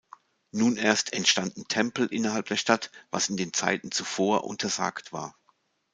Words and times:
Nun 0.51 0.77
erst 0.77 1.13
entstanden 1.13 1.67
Tempel 1.67 2.07
innerhalb 2.07 2.47
der 2.47 2.55
Stadt, 2.55 2.89
was 3.11 3.29
in 3.29 3.37
den 3.37 3.53
Zeiten 3.53 3.91
zuvor 3.91 4.45
untersagt 4.45 5.13
war. 5.13 5.35